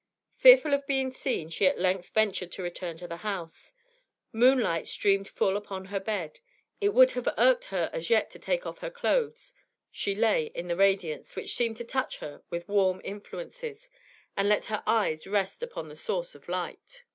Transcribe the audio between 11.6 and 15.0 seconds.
to touch her with warm influences, and let her